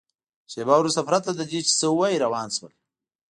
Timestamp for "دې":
1.51-1.59